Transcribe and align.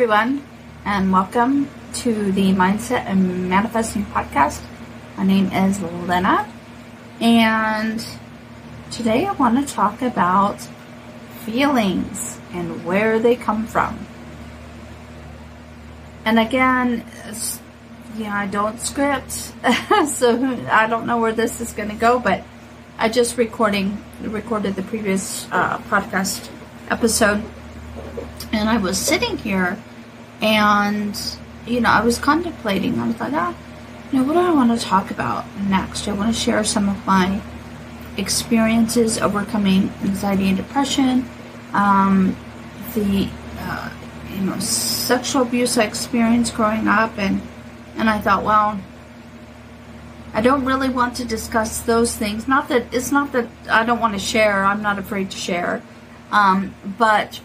everyone, 0.00 0.42
and 0.86 1.12
welcome 1.12 1.68
to 1.92 2.32
the 2.32 2.54
Mindset 2.54 3.04
and 3.04 3.50
Manifesting 3.50 4.06
Podcast. 4.06 4.62
My 5.18 5.24
name 5.24 5.52
is 5.52 5.76
Lynna, 5.76 6.48
and 7.20 8.02
today 8.90 9.26
I 9.26 9.32
want 9.32 9.58
to 9.68 9.74
talk 9.74 10.00
about 10.00 10.58
feelings 11.44 12.40
and 12.54 12.82
where 12.82 13.18
they 13.18 13.36
come 13.36 13.66
from. 13.66 14.06
And 16.24 16.38
again, 16.38 17.04
yeah, 18.16 18.34
I 18.34 18.46
don't 18.46 18.80
script, 18.80 19.32
so 20.06 20.66
I 20.72 20.86
don't 20.88 21.04
know 21.04 21.18
where 21.18 21.34
this 21.34 21.60
is 21.60 21.74
going 21.74 21.90
to 21.90 21.94
go, 21.94 22.18
but 22.18 22.42
I 22.96 23.10
just 23.10 23.36
recording 23.36 24.02
recorded 24.22 24.76
the 24.76 24.82
previous 24.82 25.46
uh, 25.52 25.76
podcast 25.90 26.48
episode 26.88 27.44
and 28.52 28.68
I 28.68 28.78
was 28.78 28.98
sitting 28.98 29.36
here 29.38 29.76
and, 30.40 31.18
you 31.66 31.80
know, 31.80 31.90
I 31.90 32.00
was 32.02 32.18
contemplating. 32.18 32.98
I 32.98 33.06
was 33.06 33.20
like, 33.20 33.32
ah, 33.32 33.56
you 34.10 34.18
know, 34.18 34.24
what 34.24 34.34
do 34.34 34.40
I 34.40 34.52
want 34.52 34.78
to 34.78 34.84
talk 34.84 35.10
about 35.10 35.44
next? 35.68 36.08
I 36.08 36.12
want 36.12 36.34
to 36.34 36.40
share 36.40 36.64
some 36.64 36.88
of 36.88 37.06
my 37.06 37.40
experiences 38.16 39.18
overcoming 39.18 39.92
anxiety 40.02 40.48
and 40.48 40.56
depression, 40.56 41.28
um, 41.72 42.36
the, 42.94 43.28
uh, 43.58 43.90
you 44.32 44.40
know, 44.40 44.58
sexual 44.58 45.42
abuse 45.42 45.78
I 45.78 45.84
experienced 45.84 46.54
growing 46.54 46.88
up. 46.88 47.16
And, 47.18 47.40
and 47.96 48.10
I 48.10 48.18
thought, 48.18 48.44
well, 48.44 48.80
I 50.32 50.40
don't 50.40 50.64
really 50.64 50.88
want 50.88 51.16
to 51.16 51.24
discuss 51.24 51.80
those 51.80 52.16
things. 52.16 52.46
Not 52.46 52.68
that 52.68 52.92
it's 52.94 53.10
not 53.10 53.32
that 53.32 53.48
I 53.68 53.84
don't 53.84 54.00
want 54.00 54.14
to 54.14 54.20
share. 54.20 54.64
I'm 54.64 54.82
not 54.82 54.98
afraid 54.98 55.30
to 55.32 55.36
share. 55.36 55.82
Um, 56.30 56.74
but 56.98 57.40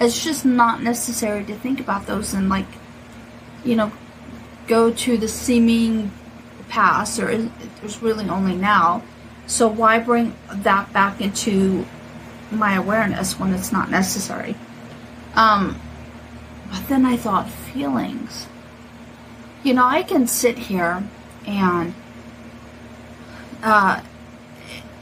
it's 0.00 0.24
just 0.24 0.44
not 0.46 0.82
necessary 0.82 1.44
to 1.44 1.54
think 1.54 1.78
about 1.78 2.06
those 2.06 2.32
and 2.32 2.48
like 2.48 2.66
you 3.64 3.76
know 3.76 3.92
go 4.66 4.90
to 4.90 5.18
the 5.18 5.28
seeming 5.28 6.10
past 6.68 7.18
or 7.18 7.36
there's 7.80 8.00
really 8.00 8.28
only 8.28 8.54
now. 8.56 9.02
So 9.46 9.66
why 9.66 9.98
bring 9.98 10.34
that 10.50 10.92
back 10.92 11.20
into 11.20 11.84
my 12.52 12.74
awareness 12.74 13.38
when 13.38 13.52
it's 13.52 13.72
not 13.72 13.90
necessary? 13.90 14.56
Um 15.34 15.80
but 16.70 16.88
then 16.88 17.04
i 17.04 17.16
thought 17.16 17.50
feelings. 17.50 18.46
You 19.62 19.74
know 19.74 19.84
i 19.84 20.02
can 20.02 20.26
sit 20.26 20.56
here 20.58 21.04
and 21.46 21.94
uh 23.62 24.00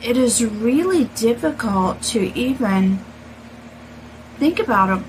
it 0.03 0.17
is 0.17 0.45
really 0.45 1.05
difficult 1.17 2.03
to 2.03 2.33
even 2.37 3.01
think 4.39 4.59
about 4.61 4.87
them, 4.87 5.05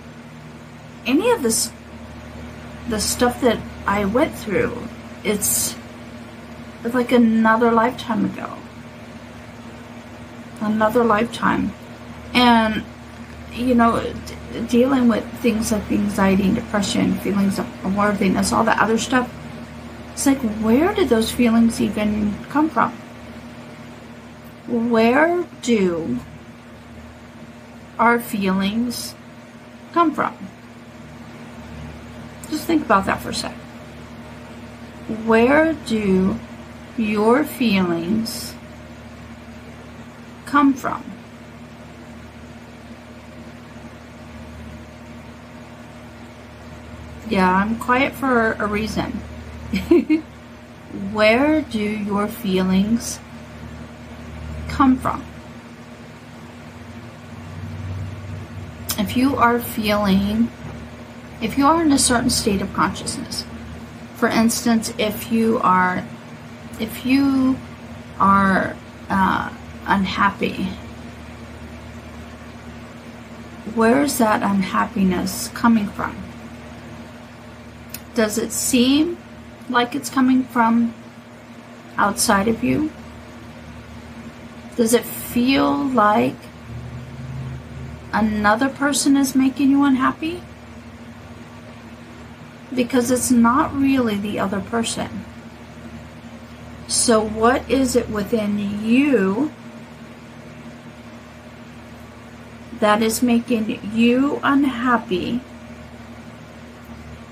any 1.06 1.32
of 1.32 1.44
this, 1.44 1.72
the 2.90 3.00
stuff 3.00 3.42
that 3.42 3.60
I 3.86 4.06
went 4.06 4.36
through, 4.36 4.78
it's, 5.24 5.76
it's 6.84 6.96
like 6.96 7.12
another 7.12 7.72
lifetime 7.72 8.26
ago. 8.26 8.58
Another 10.62 11.04
lifetime. 11.04 11.72
And, 12.34 12.84
you 13.54 13.76
know, 13.76 14.02
d- 14.02 14.62
dealing 14.68 15.08
with 15.08 15.26
things 15.40 15.72
like 15.72 15.92
anxiety 15.92 16.44
and 16.44 16.56
depression, 16.56 17.16
feelings 17.20 17.60
of 17.60 17.86
unworthiness, 17.86 18.52
all 18.52 18.64
that 18.66 18.80
other 18.80 18.98
stuff, 18.98 19.32
it's 20.14 20.26
like, 20.26 20.40
where 20.62 20.94
did 20.94 21.10
those 21.10 21.32
feelings 21.32 21.80
even 21.80 22.34
come 22.50 22.70
from? 22.70 22.92
Where 24.68 25.46
do 25.62 26.20
our 27.98 28.20
feelings 28.20 29.16
come 29.94 30.14
from? 30.14 30.36
Just 32.50 32.66
think 32.66 32.84
about 32.84 33.06
that 33.06 33.22
for 33.22 33.30
a 33.30 33.34
sec. 33.34 33.54
Where 35.26 35.74
do 35.74 36.40
your 36.98 37.44
feelings 37.44 38.54
come 40.46 40.74
from? 40.74 41.04
Yeah, 47.30 47.52
I'm 47.54 47.78
quiet 47.78 48.14
for 48.14 48.54
a 48.54 48.66
reason. 48.66 49.12
Where 51.14 51.62
do 51.62 51.80
your 51.80 52.28
feelings 52.28 53.20
come 54.68 54.98
from? 54.98 55.24
If 59.10 59.18
you 59.18 59.36
are 59.38 59.60
feeling, 59.60 60.52
if 61.42 61.58
you 61.58 61.66
are 61.66 61.82
in 61.82 61.92
a 61.92 61.98
certain 61.98 62.30
state 62.30 62.62
of 62.62 62.72
consciousness, 62.74 63.44
for 64.14 64.30
instance, 64.30 64.94
if 65.00 65.32
you 65.32 65.60
are, 65.64 66.06
if 66.80 67.08
you 67.08 67.58
are 68.20 68.76
uh, 69.10 69.52
unhappy, 69.88 70.66
where 73.74 74.04
is 74.04 74.20
that 74.20 74.44
unhappiness 74.44 75.48
coming 75.56 75.88
from? 75.88 76.16
Does 78.14 78.38
it 78.38 78.52
seem 78.52 79.18
like 79.72 79.96
it's 79.96 80.12
coming 80.12 80.44
from 80.44 80.94
outside 81.98 82.48
of 82.48 82.64
you? 82.64 82.92
Does 84.76 84.94
it 84.94 85.04
feel 85.04 85.74
like 85.84 86.36
another 88.12 88.70
person 88.70 89.16
is 89.18 89.36
making 89.36 89.72
you 89.72 89.84
unhappy? 89.84 90.42
Because 92.74 93.12
it's 93.12 93.32
not 93.32 93.76
really 93.76 94.16
the 94.16 94.40
other 94.40 94.62
person. 94.62 95.26
So, 96.88 97.22
what 97.22 97.70
is 97.70 97.96
it 97.96 98.10
within 98.10 98.58
you 98.84 99.52
that 102.80 103.04
is 103.04 103.22
making 103.22 103.80
you 103.94 104.40
unhappy 104.42 105.42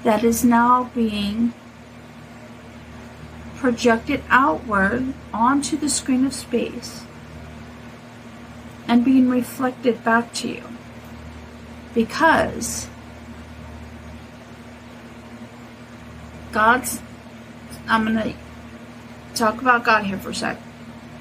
that 0.03 0.23
is 0.23 0.43
now 0.43 0.91
being 0.93 1.53
projected 3.55 4.21
outward 4.29 5.13
onto 5.33 5.75
the 5.75 5.89
screen 5.89 6.25
of 6.25 6.33
space? 6.33 7.06
And 8.87 9.03
being 9.03 9.29
reflected 9.29 10.03
back 10.03 10.33
to 10.33 10.47
you. 10.47 10.63
Because 11.93 12.87
God's, 16.51 17.01
I'm 17.87 18.05
going 18.05 18.17
to 18.17 18.35
talk 19.35 19.61
about 19.61 19.83
God 19.83 20.05
here 20.05 20.17
for 20.17 20.29
a 20.29 20.35
sec. 20.35 20.59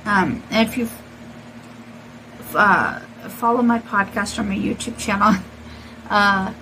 Um, 0.04 0.42
if 0.50 0.78
you 0.78 0.88
uh, 2.54 3.00
follow 3.28 3.62
my 3.62 3.78
podcast 3.78 4.38
or 4.38 4.44
my 4.44 4.56
YouTube 4.56 4.98
channel, 4.98 5.42
uh, 6.10 6.54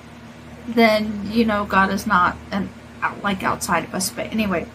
then 0.67 1.31
you 1.31 1.45
know 1.45 1.67
God 1.67 1.91
is 1.91 2.07
not 2.07 2.37
an 2.51 2.71
like 3.23 3.43
outside 3.43 3.85
of 3.85 3.95
us. 3.95 4.11
But 4.11 4.33
anyway, 4.33 4.67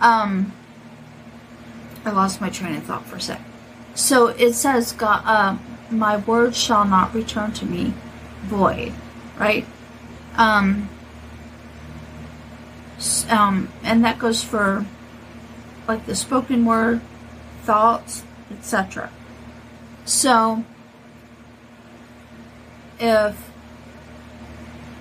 um, 0.00 0.52
I 2.04 2.10
lost 2.10 2.40
my 2.40 2.50
train 2.50 2.74
of 2.74 2.84
thought 2.84 3.06
for 3.06 3.16
a 3.16 3.20
sec. 3.20 3.40
So 4.00 4.28
it 4.28 4.54
says, 4.54 4.92
God, 4.92 5.22
uh, 5.26 5.58
my 5.90 6.16
word 6.16 6.56
shall 6.56 6.86
not 6.86 7.12
return 7.14 7.52
to 7.52 7.66
me 7.66 7.92
void, 8.44 8.94
right? 9.38 9.66
Um, 10.36 10.88
um, 13.28 13.68
and 13.82 14.02
that 14.02 14.18
goes 14.18 14.42
for 14.42 14.86
like 15.86 16.06
the 16.06 16.16
spoken 16.16 16.64
word, 16.64 17.02
thoughts, 17.62 18.24
etc. 18.50 19.10
So 20.06 20.64
if 22.98 23.50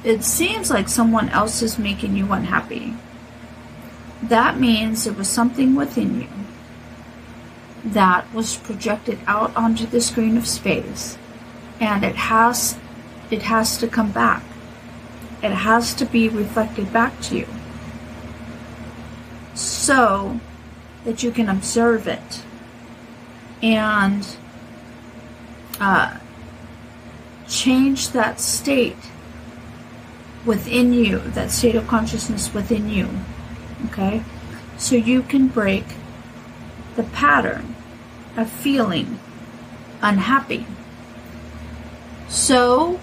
it 0.03 0.25
seems 0.25 0.69
like 0.69 0.89
someone 0.89 1.29
else 1.29 1.61
is 1.61 1.79
making 1.79 2.17
you 2.17 2.33
unhappy, 2.33 2.95
that 4.23 4.59
means 4.59 5.07
it 5.07 5.15
was 5.15 5.29
something 5.29 5.73
within 5.73 6.19
you 6.19 6.27
that 7.83 8.31
was 8.33 8.57
projected 8.57 9.19
out 9.25 9.55
onto 9.55 9.85
the 9.85 10.01
screen 10.01 10.37
of 10.37 10.47
space. 10.47 11.17
And 11.79 12.03
it 12.03 12.15
has 12.15 12.77
it 13.31 13.43
has 13.43 13.77
to 13.77 13.87
come 13.87 14.11
back. 14.11 14.43
It 15.41 15.51
has 15.51 15.93
to 15.95 16.05
be 16.05 16.27
reflected 16.27 16.91
back 16.91 17.19
to 17.21 17.37
you. 17.37 17.47
So 19.53 20.39
that 21.05 21.23
you 21.23 21.31
can 21.31 21.47
observe 21.47 22.07
it. 22.07 22.43
And 23.61 24.25
uh, 25.79 26.17
change 27.47 28.09
that 28.09 28.39
state 28.39 28.97
within 30.45 30.93
you 30.93 31.19
that 31.19 31.51
state 31.51 31.75
of 31.75 31.87
consciousness 31.87 32.53
within 32.53 32.89
you. 32.89 33.09
Okay? 33.87 34.23
So 34.77 34.95
you 34.95 35.21
can 35.23 35.47
break 35.47 35.85
the 36.99 37.09
pattern 37.11 37.73
of 38.35 38.49
feeling 38.49 39.17
unhappy. 40.01 40.65
So, 42.27 42.99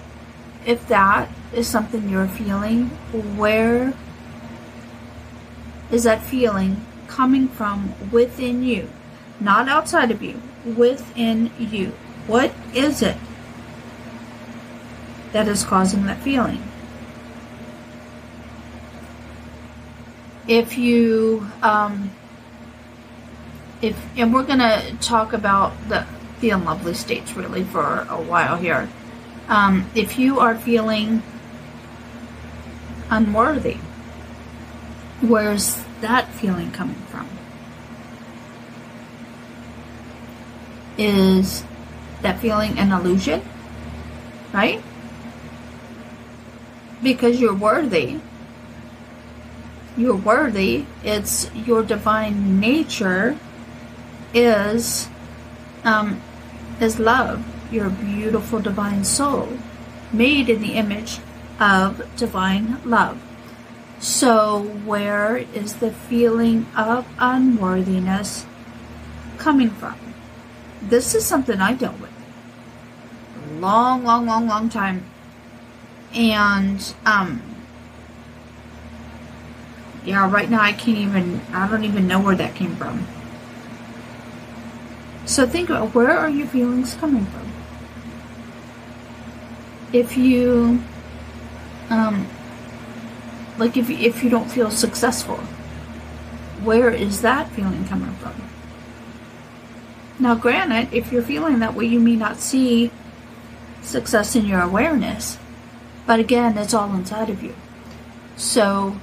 if 0.67 0.87
that 0.87 1.29
is 1.51 1.67
something 1.67 2.07
you're 2.07 2.27
feeling, 2.27 2.89
where 3.41 3.95
is 5.89 6.03
that 6.03 6.21
feeling 6.21 6.85
coming 7.07 7.47
from 7.47 7.95
within 8.11 8.61
you? 8.61 8.87
Not 9.39 9.67
outside 9.67 10.11
of 10.11 10.21
you, 10.21 10.43
within 10.63 11.49
you. 11.57 11.87
What 12.27 12.53
is 12.75 13.01
it 13.01 13.17
that 15.31 15.47
is 15.47 15.63
causing 15.63 16.05
that 16.05 16.19
feeling? 16.19 16.61
If 20.47 20.77
you, 20.77 21.47
um, 21.63 22.11
if, 23.81 23.97
and 24.17 24.33
we're 24.33 24.43
going 24.43 24.59
to 24.59 24.95
talk 25.01 25.33
about 25.33 25.73
the, 25.89 26.05
the 26.39 26.49
unlovely 26.51 26.93
states 26.93 27.33
really 27.35 27.63
for 27.63 28.05
a 28.09 28.21
while 28.21 28.57
here. 28.57 28.89
Um, 29.47 29.89
if 29.95 30.19
you 30.19 30.39
are 30.39 30.55
feeling 30.55 31.23
unworthy, 33.09 33.77
where's 35.21 35.83
that 36.01 36.31
feeling 36.33 36.71
coming 36.71 37.01
from? 37.09 37.27
Is 40.97 41.63
that 42.21 42.39
feeling 42.39 42.77
an 42.79 42.91
illusion? 42.91 43.41
Right? 44.51 44.81
Because 47.03 47.39
you're 47.39 47.53
worthy. 47.53 48.19
You're 49.95 50.15
worthy. 50.15 50.85
It's 51.03 51.53
your 51.53 51.83
divine 51.83 52.59
nature 52.59 53.37
is 54.37 55.09
um, 55.83 56.21
is 56.79 56.99
love. 56.99 57.43
Your 57.71 57.89
beautiful 57.89 58.59
divine 58.59 59.03
soul, 59.03 59.57
made 60.13 60.49
in 60.49 60.61
the 60.61 60.73
image 60.73 61.19
of 61.59 62.07
divine 62.15 62.79
love. 62.85 63.21
So, 63.99 64.61
where 64.85 65.37
is 65.37 65.77
the 65.77 65.91
feeling 65.91 66.67
of 66.77 67.05
unworthiness 67.17 68.45
coming 69.37 69.71
from? 69.71 69.97
This 70.81 71.15
is 71.15 71.25
something 71.25 71.59
I 71.59 71.73
dealt 71.73 71.99
with 71.99 72.11
long, 73.59 74.03
long, 74.03 74.25
long, 74.25 74.47
long 74.47 74.69
time. 74.69 75.03
And, 76.13 76.93
um, 77.05 77.41
yeah, 80.05 80.29
right 80.31 80.49
now 80.49 80.61
I 80.61 80.71
can't 80.71 80.97
even, 80.97 81.41
I 81.51 81.67
don't 81.67 81.83
even 81.83 82.07
know 82.07 82.19
where 82.19 82.35
that 82.35 82.55
came 82.55 82.75
from. 82.75 83.05
So 85.27 85.45
think 85.45 85.69
about 85.69 85.93
where 85.93 86.17
are 86.17 86.29
your 86.29 86.47
feelings 86.47 86.95
coming 86.95 87.25
from? 87.25 87.51
If 89.91 90.17
you 90.17 90.81
um, 91.89 92.27
like 93.57 93.75
if 93.75 93.89
if 93.89 94.23
you 94.23 94.29
don't 94.29 94.49
feel 94.49 94.71
successful, 94.71 95.37
where 96.63 96.89
is 96.89 97.21
that 97.21 97.49
feeling 97.49 97.85
coming 97.85 98.13
from? 98.15 98.41
Now, 100.17 100.33
granted, 100.33 100.93
if 100.93 101.11
you're 101.11 101.21
feeling 101.21 101.59
that 101.59 101.75
way, 101.75 101.85
you 101.85 101.99
may 101.99 102.15
not 102.15 102.39
see 102.39 102.89
success 103.81 104.35
in 104.35 104.45
your 104.45 104.61
awareness, 104.61 105.37
but 106.07 106.19
again, 106.21 106.57
it's 106.57 106.73
all 106.73 106.93
inside 106.95 107.29
of 107.29 107.43
you. 107.43 107.53
So, 108.37 108.97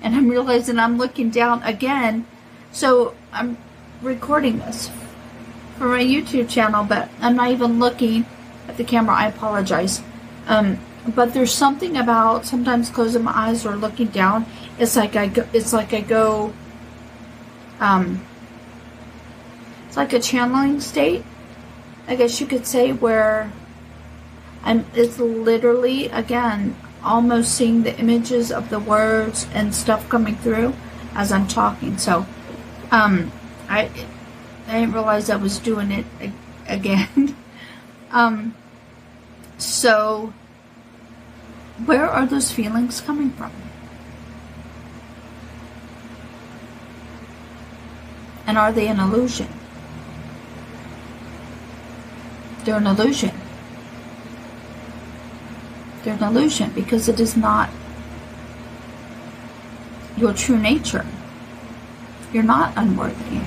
and 0.00 0.16
I'm 0.16 0.28
realizing 0.28 0.78
I'm 0.78 0.96
looking 0.96 1.28
down 1.30 1.62
again. 1.62 2.26
So 2.72 3.14
I'm 3.32 3.58
recording 4.02 4.58
this 4.58 4.88
for 5.80 5.88
my 5.88 6.04
YouTube 6.04 6.46
channel, 6.46 6.84
but 6.84 7.08
I'm 7.22 7.36
not 7.36 7.52
even 7.52 7.78
looking 7.78 8.26
at 8.68 8.76
the 8.76 8.84
camera. 8.84 9.16
I 9.16 9.28
apologize. 9.28 10.02
Um, 10.46 10.78
but 11.16 11.32
there's 11.32 11.54
something 11.54 11.96
about 11.96 12.44
sometimes 12.44 12.90
closing 12.90 13.24
my 13.24 13.32
eyes 13.34 13.64
or 13.64 13.76
looking 13.76 14.08
down. 14.08 14.44
It's 14.78 14.94
like 14.94 15.16
I 15.16 15.28
go, 15.28 15.46
it's 15.54 15.72
like 15.72 15.94
I 15.94 16.02
go. 16.02 16.52
Um, 17.80 18.20
it's 19.88 19.96
like 19.96 20.12
a 20.12 20.20
channeling 20.20 20.82
state, 20.82 21.24
I 22.06 22.14
guess 22.14 22.42
you 22.42 22.46
could 22.46 22.66
say, 22.66 22.92
where 22.92 23.50
I'm. 24.62 24.84
It's 24.94 25.18
literally 25.18 26.08
again 26.08 26.76
almost 27.02 27.54
seeing 27.56 27.84
the 27.84 27.98
images 27.98 28.52
of 28.52 28.68
the 28.68 28.80
words 28.80 29.46
and 29.54 29.74
stuff 29.74 30.10
coming 30.10 30.36
through 30.36 30.74
as 31.14 31.32
I'm 31.32 31.48
talking. 31.48 31.96
So, 31.96 32.26
um, 32.90 33.32
I 33.70 33.88
I 34.70 34.80
didn't 34.80 34.94
realize 34.94 35.28
I 35.28 35.36
was 35.36 35.58
doing 35.58 35.90
it 35.90 36.06
again. 36.68 37.36
um, 38.12 38.54
so 39.58 40.32
where 41.86 42.06
are 42.06 42.24
those 42.24 42.52
feelings 42.52 43.00
coming 43.00 43.30
from? 43.30 43.50
And 48.46 48.56
are 48.56 48.70
they 48.70 48.86
an 48.86 49.00
illusion? 49.00 49.48
They're 52.64 52.76
an 52.76 52.86
illusion. 52.86 53.32
They're 56.02 56.14
an 56.14 56.22
illusion 56.22 56.70
because 56.70 57.08
it 57.08 57.18
is 57.18 57.36
not 57.36 57.70
your 60.16 60.32
true 60.32 60.58
nature. 60.58 61.06
You're 62.32 62.44
not 62.44 62.72
unworthy. 62.76 63.40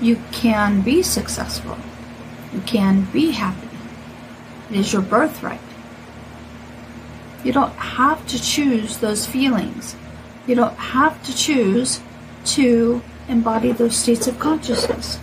You 0.00 0.20
can 0.32 0.80
be 0.82 1.02
successful. 1.02 1.76
You 2.52 2.60
can 2.62 3.04
be 3.12 3.32
happy. 3.32 3.68
It 4.70 4.76
is 4.76 4.92
your 4.92 5.02
birthright. 5.02 5.60
You 7.44 7.52
don't 7.52 7.72
have 7.72 8.26
to 8.28 8.40
choose 8.40 8.98
those 8.98 9.26
feelings. 9.26 9.96
You 10.46 10.54
don't 10.54 10.76
have 10.76 11.22
to 11.24 11.34
choose 11.34 12.00
to 12.56 13.02
embody 13.28 13.72
those 13.72 13.96
states 13.96 14.26
of 14.26 14.38
consciousness. 14.38 15.18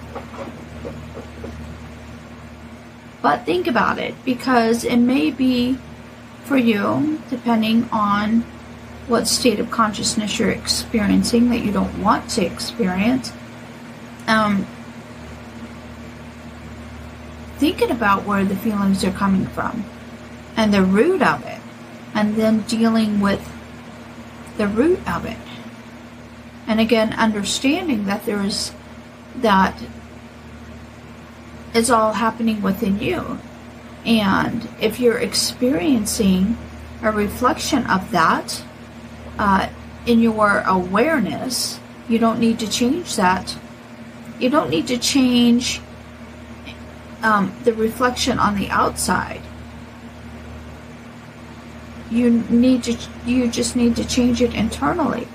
But 3.22 3.46
think 3.46 3.68
about 3.68 4.00
it 4.00 4.16
because 4.24 4.84
it 4.84 4.98
may 4.98 5.32
be 5.32 5.78
for 6.46 6.58
you, 6.58 7.22
depending 7.30 7.90
on 7.92 8.42
what 9.08 9.28
state 9.28 9.60
of 9.60 9.70
consciousness 9.70 10.40
you're 10.40 10.50
experiencing 10.50 11.50
that 11.50 11.60
you 11.60 11.72
don't 11.72 12.02
want 12.02 12.30
to 12.31 12.46
experience. 12.46 13.31
Um, 14.28 14.68
thinking 17.57 17.92
about 17.92 18.26
where 18.26 18.46
the 18.46 18.56
feelings 18.56 19.04
are 19.04 19.12
coming 19.12 19.48
from 19.48 19.86
and 20.56 20.74
the 20.74 20.84
root 20.84 21.22
of 21.22 21.46
it, 21.46 21.62
and 22.14 22.36
then 22.36 22.62
dealing 22.62 23.19
with 23.19 23.48
the 24.57 24.68
root 24.68 25.00
of 25.07 25.26
it. 25.26 25.38
And 26.68 26.80
again, 26.80 27.14
understanding 27.14 28.06
that 28.06 28.26
there 28.26 28.44
is 28.44 28.74
that 29.38 29.81
is 31.74 31.92
all 31.92 32.14
happening 32.14 32.62
within 32.62 33.00
you. 33.00 33.40
And 34.06 34.68
if 34.81 35.00
you're 35.00 35.19
experiencing 35.19 36.57
a 37.04 37.12
reflection 37.12 37.86
of 37.88 38.10
that 38.12 38.64
uh, 39.38 39.69
in 40.06 40.19
your 40.19 40.64
awareness, 40.66 41.80
you 42.10 42.18
don't 42.18 42.40
need 42.40 42.57
to 42.60 42.69
change 42.69 43.16
that. 43.16 43.56
You 44.40 44.50
don't 44.50 44.70
need 44.70 44.88
to 44.88 44.98
change 44.98 45.82
um, 47.24 47.56
the 47.64 47.74
reflection 47.74 48.40
on 48.40 48.56
the 48.56 48.70
outside. 48.70 49.42
You 52.10 52.30
need 52.50 52.84
to, 52.84 52.98
you 53.26 53.48
just 53.48 53.76
need 53.76 53.96
to 53.96 54.06
change 54.08 54.42
it 54.42 54.54
internally. 54.54 55.28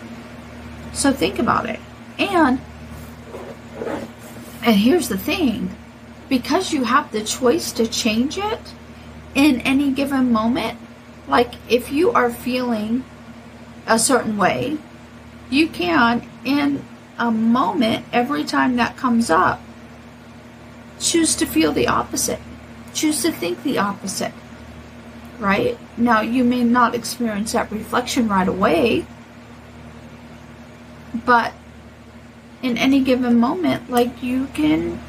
So 0.93 1.13
think 1.13 1.39
about 1.39 1.69
it. 1.69 1.81
And, 2.19 2.61
and 4.63 4.77
here's 4.77 5.09
the 5.09 5.19
thing 5.19 5.77
because 6.29 6.73
you 6.73 6.85
have 6.85 7.13
the 7.13 7.23
choice 7.23 7.73
to 7.73 7.87
change 7.87 8.39
it 8.39 8.61
in 9.35 9.61
any 9.63 9.91
given 9.91 10.33
moment, 10.33 10.79
like 11.29 11.55
if 11.69 11.93
you 11.93 12.11
are 12.13 12.31
feeling 12.31 13.05
a 13.87 13.99
certain 13.99 14.37
way, 14.37 14.79
you 15.51 15.69
can, 15.69 16.27
in 16.45 16.85
a 17.19 17.31
moment, 17.31 18.05
every 18.13 18.45
time 18.45 18.77
that 18.77 18.97
comes 18.97 19.31
up, 19.31 19.61
choose 20.99 21.35
to 21.37 21.47
feel 21.47 21.73
the 21.73 21.89
opposite, 21.89 22.41
choose 22.95 23.23
to 23.23 23.33
think 23.33 23.63
the 23.63 23.79
opposite, 23.79 24.33
right? 25.39 25.79
Now, 25.97 26.21
you 26.21 26.45
may 26.45 26.65
not 26.65 26.95
experience 26.95 27.53
that 27.53 27.71
reflection 27.71 28.29
right 28.29 28.49
away, 28.49 29.07
but 31.25 31.53
in 32.63 32.79
any 32.79 33.01
given 33.01 33.39
moment, 33.39 33.91
like 33.91 34.23
you 34.23 34.47
can, 34.55 35.01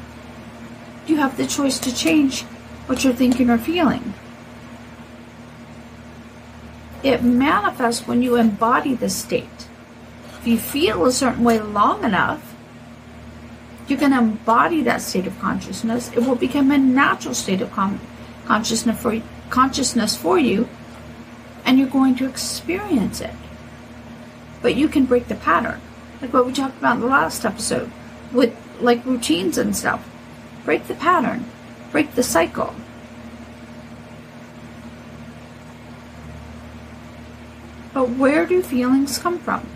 you 1.06 1.16
have 1.16 1.36
the 1.36 1.46
choice 1.46 1.78
to 1.78 1.94
change 1.94 2.42
what 2.86 3.04
you're 3.04 3.12
thinking 3.12 3.48
or 3.48 3.58
feeling. 3.58 4.14
It 7.02 7.22
manifests 7.22 8.06
when 8.06 8.22
you 8.22 8.36
embody 8.36 8.94
the 8.94 9.10
state. 9.10 9.68
If 10.44 10.48
you 10.48 10.58
feel 10.58 11.06
a 11.06 11.10
certain 11.10 11.42
way 11.42 11.58
long 11.58 12.04
enough, 12.04 12.54
you 13.88 13.96
can 13.96 14.12
embody 14.12 14.82
that 14.82 15.00
state 15.00 15.26
of 15.26 15.38
consciousness. 15.40 16.12
It 16.12 16.18
will 16.18 16.34
become 16.34 16.70
a 16.70 16.76
natural 16.76 17.32
state 17.32 17.62
of 17.62 17.72
con- 17.72 17.98
consciousness 18.44 19.00
for 19.00 19.22
consciousness 19.48 20.14
for 20.14 20.38
you 20.38 20.68
and 21.64 21.78
you're 21.78 21.88
going 21.88 22.14
to 22.16 22.28
experience 22.28 23.22
it. 23.22 23.30
But 24.60 24.76
you 24.76 24.86
can 24.86 25.06
break 25.06 25.28
the 25.28 25.34
pattern. 25.34 25.80
Like 26.20 26.34
what 26.34 26.44
we 26.44 26.52
talked 26.52 26.76
about 26.76 26.96
in 26.96 27.00
the 27.00 27.06
last 27.06 27.46
episode 27.46 27.90
with 28.30 28.54
like 28.82 29.02
routines 29.06 29.56
and 29.56 29.74
stuff. 29.74 30.06
Break 30.66 30.88
the 30.88 30.94
pattern. 30.94 31.46
Break 31.90 32.16
the 32.16 32.22
cycle. 32.22 32.74
But 37.94 38.10
where 38.10 38.44
do 38.44 38.60
feelings 38.60 39.16
come 39.16 39.38
from? 39.38 39.66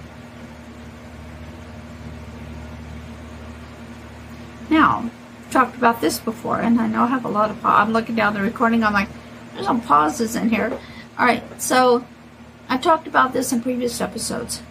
Now, 4.71 5.11
I've 5.41 5.53
talked 5.53 5.77
about 5.77 6.01
this 6.01 6.19
before, 6.19 6.61
and 6.61 6.81
I 6.81 6.87
know 6.87 7.05
I 7.05 7.07
have 7.09 7.25
a 7.25 7.29
lot 7.29 7.51
of. 7.51 7.61
Pa- 7.63 7.81
I'm 7.81 7.93
looking 7.93 8.15
down 8.15 8.35
the 8.35 8.43
recording. 8.43 8.85
I'm 8.85 8.93
like, 8.93 9.09
there's 9.55 9.67
some 9.67 9.81
pauses 9.81 10.37
in 10.37 10.51
here. 10.51 10.79
All 11.19 11.27
right, 11.27 11.43
so 11.61 12.05
I 12.69 12.77
talked 12.77 13.07
about 13.07 13.33
this 13.33 13.53
in 13.53 13.63
previous 13.63 14.01
episodes. 14.01 14.63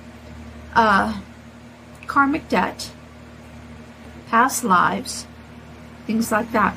Uh, 0.76 1.20
karmic 2.06 2.48
debt, 2.48 2.92
past 4.28 4.64
lives, 4.64 5.26
things 6.06 6.32
like 6.32 6.52
that. 6.52 6.76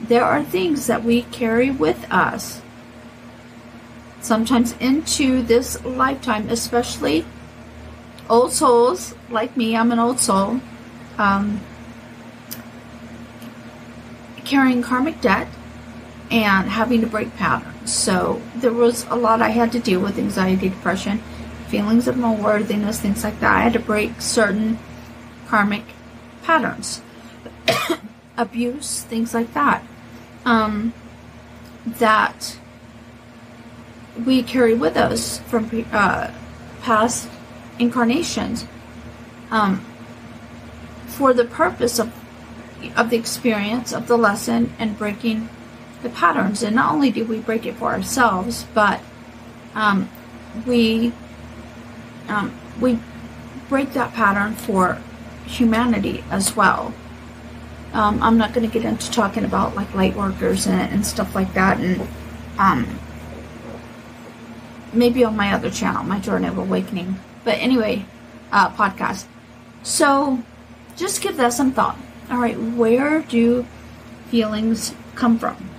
There 0.00 0.24
are 0.24 0.42
things 0.42 0.86
that 0.86 1.04
we 1.04 1.22
carry 1.22 1.70
with 1.70 2.10
us 2.10 2.60
sometimes 4.20 4.74
into 4.78 5.42
this 5.42 5.82
lifetime, 5.84 6.48
especially 6.50 7.24
old 8.28 8.52
souls 8.52 9.14
like 9.30 9.56
me. 9.56 9.76
I'm 9.76 9.90
an 9.92 9.98
old 9.98 10.20
soul. 10.20 10.60
Um, 11.16 11.60
carrying 14.48 14.80
karmic 14.80 15.20
debt 15.20 15.46
and 16.30 16.70
having 16.70 17.02
to 17.02 17.06
break 17.06 17.36
patterns. 17.36 17.92
So 17.92 18.40
there 18.56 18.72
was 18.72 19.04
a 19.10 19.14
lot 19.14 19.42
I 19.42 19.50
had 19.50 19.70
to 19.72 19.78
deal 19.78 20.00
with 20.00 20.18
anxiety, 20.18 20.70
depression, 20.70 21.18
feelings 21.68 22.08
of 22.08 22.16
unworthiness, 22.16 22.98
things 22.98 23.22
like 23.22 23.38
that. 23.40 23.54
I 23.56 23.60
had 23.60 23.74
to 23.74 23.78
break 23.78 24.20
certain 24.22 24.78
karmic 25.46 25.84
patterns, 26.42 27.02
abuse, 28.38 29.02
things 29.02 29.34
like 29.34 29.52
that. 29.52 29.82
Um, 30.46 30.94
that 31.84 32.58
we 34.24 34.42
carry 34.42 34.74
with 34.74 34.96
us 34.96 35.40
from 35.40 35.70
uh, 35.92 36.30
past 36.82 37.28
incarnations 37.78 38.66
um, 39.50 39.84
for 41.06 41.34
the 41.34 41.44
purpose 41.44 41.98
of 41.98 42.12
of 42.96 43.10
the 43.10 43.16
experience 43.16 43.92
of 43.92 44.06
the 44.06 44.16
lesson 44.16 44.72
and 44.78 44.96
breaking 44.98 45.48
the 46.02 46.10
patterns. 46.10 46.62
And 46.62 46.76
not 46.76 46.92
only 46.92 47.10
do 47.10 47.24
we 47.24 47.40
break 47.40 47.66
it 47.66 47.76
for 47.76 47.92
ourselves, 47.92 48.66
but 48.74 49.00
um, 49.74 50.08
we 50.66 51.12
um, 52.28 52.54
we 52.80 52.98
break 53.68 53.92
that 53.92 54.12
pattern 54.14 54.54
for 54.54 55.00
humanity 55.46 56.24
as 56.30 56.54
well. 56.54 56.92
Um, 57.92 58.22
I'm 58.22 58.36
not 58.36 58.52
going 58.52 58.68
to 58.68 58.72
get 58.72 58.84
into 58.84 59.10
talking 59.10 59.44
about 59.44 59.74
like 59.74 59.94
light 59.94 60.14
workers 60.14 60.66
and, 60.66 60.92
and 60.92 61.06
stuff 61.06 61.34
like 61.34 61.54
that, 61.54 61.78
and 61.80 62.06
um, 62.58 62.98
maybe 64.92 65.24
on 65.24 65.36
my 65.36 65.52
other 65.52 65.70
channel, 65.70 66.04
my 66.04 66.18
Journey 66.18 66.48
of 66.48 66.58
Awakening. 66.58 67.18
But 67.44 67.58
anyway, 67.58 68.04
uh, 68.52 68.70
podcast. 68.70 69.24
So 69.82 70.42
just 70.96 71.22
give 71.22 71.36
that 71.38 71.52
some 71.52 71.72
thought. 71.72 71.98
All 72.30 72.38
right, 72.38 72.58
where 72.58 73.22
do 73.22 73.66
feelings 74.30 74.94
come 75.14 75.38
from? 75.38 75.70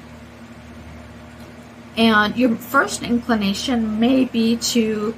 And 1.96 2.36
your 2.38 2.56
first 2.56 3.04
inclination 3.04 4.00
may 4.00 4.26
be 4.26 4.56
to 4.58 5.14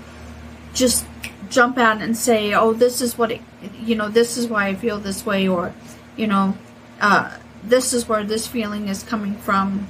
just 0.73 1.05
jump 1.49 1.77
out 1.77 2.01
and 2.01 2.17
say, 2.17 2.53
oh, 2.53 2.73
this 2.73 3.01
is 3.01 3.17
what 3.17 3.31
it, 3.31 3.41
you 3.79 3.95
know, 3.95 4.09
this 4.09 4.37
is 4.37 4.47
why 4.47 4.67
I 4.67 4.75
feel 4.75 4.97
this 4.97 5.25
way, 5.25 5.47
or, 5.47 5.73
you 6.17 6.27
know, 6.27 6.57
uh, 6.99 7.37
this 7.63 7.93
is 7.93 8.09
where 8.09 8.23
this 8.23 8.47
feeling 8.47 8.87
is 8.87 9.03
coming 9.03 9.35
from. 9.35 9.87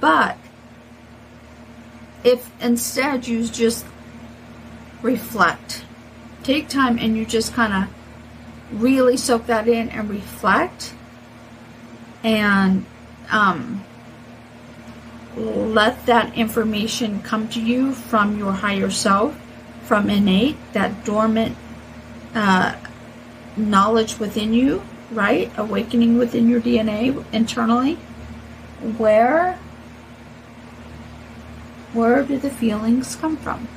But 0.00 0.36
if 2.24 2.50
instead 2.60 3.26
you 3.26 3.46
just 3.46 3.86
reflect, 5.02 5.84
take 6.42 6.68
time 6.68 6.98
and 6.98 7.16
you 7.16 7.24
just 7.24 7.52
kind 7.52 7.72
of 7.72 7.94
really 8.72 9.16
soak 9.16 9.46
that 9.46 9.68
in 9.68 9.88
and 9.90 10.08
reflect 10.08 10.94
and 12.22 12.84
um, 13.30 13.84
let 15.36 16.06
that 16.06 16.34
information 16.34 17.20
come 17.22 17.48
to 17.48 17.60
you 17.60 17.92
from 17.92 18.38
your 18.38 18.52
higher 18.52 18.90
self, 18.90 19.38
from 19.82 20.08
innate, 20.08 20.56
that 20.72 21.04
dormant 21.04 21.56
uh, 22.34 22.74
knowledge 23.56 24.18
within 24.18 24.52
you, 24.52 24.82
right? 25.10 25.52
Awakening 25.56 26.18
within 26.18 26.48
your 26.48 26.60
DNA 26.60 27.24
internally. 27.32 27.94
Where 28.96 29.58
where 31.92 32.24
do 32.24 32.38
the 32.38 32.50
feelings 32.50 33.14
come 33.14 33.36
from? 33.36 33.68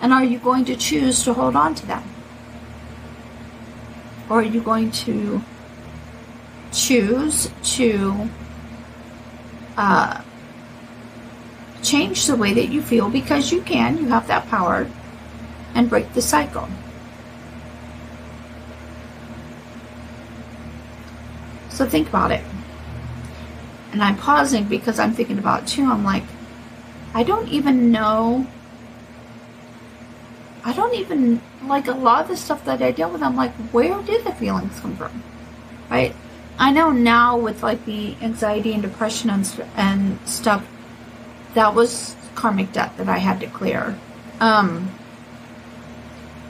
And 0.00 0.12
are 0.12 0.24
you 0.24 0.38
going 0.38 0.64
to 0.66 0.76
choose 0.76 1.24
to 1.24 1.32
hold 1.32 1.56
on 1.56 1.74
to 1.74 1.86
them? 1.86 2.02
Or 4.30 4.40
are 4.40 4.42
you 4.42 4.60
going 4.60 4.90
to 4.92 5.42
choose 6.72 7.50
to 7.76 8.28
uh, 9.76 10.22
change 11.82 12.26
the 12.26 12.36
way 12.36 12.52
that 12.52 12.68
you 12.68 12.82
feel 12.82 13.08
because 13.08 13.50
you 13.50 13.62
can, 13.62 13.98
you 13.98 14.08
have 14.08 14.26
that 14.28 14.46
power, 14.48 14.88
and 15.74 15.88
break 15.88 16.12
the 16.12 16.22
cycle? 16.22 16.68
So 21.70 21.88
think 21.88 22.08
about 22.08 22.32
it 22.32 22.42
and 23.92 24.02
I'm 24.02 24.16
pausing 24.16 24.64
because 24.64 24.98
I'm 24.98 25.12
thinking 25.12 25.38
about 25.38 25.62
it 25.62 25.68
too. 25.68 25.84
I'm 25.84 26.04
like, 26.04 26.24
I 27.14 27.22
don't 27.22 27.48
even 27.48 27.90
know. 27.90 28.46
I 30.68 30.74
don't 30.74 30.94
even 30.96 31.40
like 31.64 31.86
a 31.86 31.92
lot 31.92 32.24
of 32.24 32.28
the 32.28 32.36
stuff 32.36 32.62
that 32.66 32.82
I 32.82 32.90
deal 32.90 33.10
with. 33.10 33.22
I'm 33.22 33.36
like, 33.36 33.52
where 33.72 34.02
did 34.02 34.26
the 34.26 34.34
feelings 34.34 34.78
come 34.80 34.94
from? 34.96 35.22
Right? 35.88 36.14
I 36.58 36.72
know 36.72 36.90
now 36.92 37.38
with 37.38 37.62
like 37.62 37.86
the 37.86 38.14
anxiety 38.20 38.74
and 38.74 38.82
depression 38.82 39.30
and, 39.30 39.64
and 39.76 40.18
stuff, 40.28 40.68
that 41.54 41.74
was 41.74 42.14
karmic 42.34 42.70
debt 42.72 42.94
that 42.98 43.08
I 43.08 43.16
had 43.16 43.40
to 43.40 43.46
clear. 43.46 43.98
Um, 44.40 44.90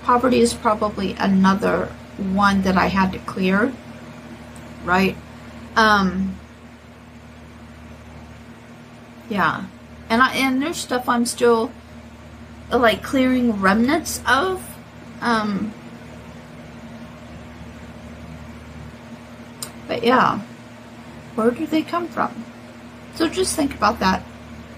poverty 0.02 0.40
is 0.40 0.52
probably 0.52 1.12
another 1.12 1.86
one 2.32 2.62
that 2.62 2.76
I 2.76 2.88
had 2.88 3.12
to 3.12 3.20
clear. 3.20 3.72
Right? 4.84 5.16
Um, 5.76 6.36
yeah. 9.28 9.66
And 10.10 10.20
I 10.20 10.34
and 10.34 10.60
there's 10.60 10.78
stuff 10.78 11.08
I'm 11.08 11.24
still 11.24 11.70
like 12.70 13.02
clearing 13.02 13.60
remnants 13.60 14.20
of. 14.26 14.62
Um 15.20 15.72
But 19.86 20.04
yeah. 20.04 20.40
Where 21.34 21.50
do 21.50 21.66
they 21.66 21.82
come 21.82 22.08
from? 22.08 22.44
So 23.14 23.28
just 23.28 23.56
think 23.56 23.74
about 23.74 24.00
that. 24.00 24.22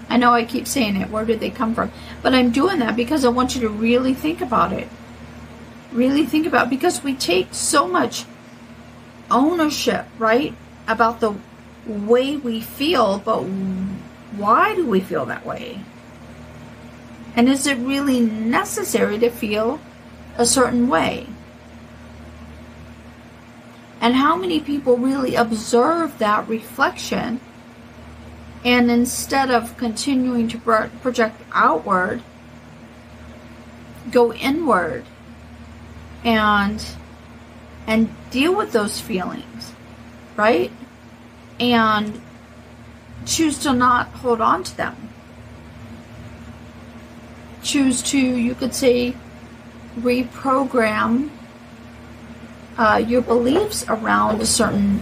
I 0.09 0.17
know 0.17 0.33
I 0.33 0.45
keep 0.45 0.67
saying 0.67 0.95
it, 0.95 1.09
where 1.09 1.25
did 1.25 1.39
they 1.39 1.49
come 1.49 1.73
from? 1.73 1.91
But 2.21 2.33
I'm 2.33 2.51
doing 2.51 2.79
that 2.79 2.95
because 2.95 3.23
I 3.23 3.29
want 3.29 3.55
you 3.55 3.61
to 3.61 3.69
really 3.69 4.13
think 4.13 4.41
about 4.41 4.73
it. 4.73 4.89
Really 5.91 6.25
think 6.25 6.45
about 6.45 6.69
because 6.69 7.03
we 7.03 7.13
take 7.13 7.53
so 7.53 7.87
much 7.87 8.25
ownership, 9.29 10.05
right? 10.17 10.53
About 10.87 11.19
the 11.19 11.35
way 11.85 12.35
we 12.35 12.61
feel, 12.61 13.19
but 13.19 13.43
why 14.35 14.75
do 14.75 14.85
we 14.85 14.99
feel 14.99 15.25
that 15.25 15.45
way? 15.45 15.79
And 17.35 17.47
is 17.47 17.65
it 17.65 17.77
really 17.77 18.19
necessary 18.19 19.17
to 19.19 19.29
feel 19.29 19.79
a 20.37 20.45
certain 20.45 20.87
way? 20.87 21.27
And 24.01 24.15
how 24.15 24.35
many 24.35 24.59
people 24.59 24.97
really 24.97 25.35
observe 25.35 26.17
that 26.17 26.47
reflection 26.47 27.39
and 28.63 28.91
instead 28.91 29.49
of 29.49 29.75
continuing 29.77 30.47
to 30.49 30.57
project 30.57 31.41
outward, 31.51 32.21
go 34.11 34.33
inward 34.33 35.05
and 36.23 36.85
and 37.87 38.13
deal 38.29 38.55
with 38.55 38.71
those 38.71 38.99
feelings, 38.99 39.73
right? 40.35 40.71
And 41.59 42.21
choose 43.25 43.57
to 43.59 43.73
not 43.73 44.07
hold 44.09 44.41
on 44.41 44.63
to 44.63 44.77
them. 44.77 45.10
Choose 47.63 48.01
to, 48.03 48.17
you 48.17 48.55
could 48.55 48.73
say, 48.73 49.15
reprogram 49.99 51.29
uh, 52.77 53.03
your 53.05 53.21
beliefs 53.21 53.85
around 53.87 54.41
a 54.41 54.45
certain 54.45 55.01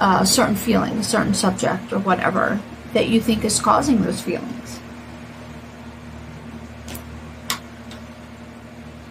a 0.00 0.26
certain 0.26 0.56
feeling, 0.56 0.98
a 0.98 1.02
certain 1.02 1.32
subject, 1.32 1.92
or 1.92 1.98
whatever 2.00 2.60
that 2.92 3.08
you 3.08 3.20
think 3.20 3.44
is 3.44 3.60
causing 3.60 4.02
those 4.02 4.20
feelings. 4.20 4.80